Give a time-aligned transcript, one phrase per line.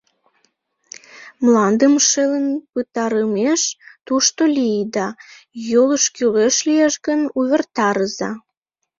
[1.43, 3.61] Мландым шелын пытарымеш,
[4.07, 5.07] тушто лийыда,
[5.71, 8.29] йолыш кӱлеш лиеш гын, увертарыза.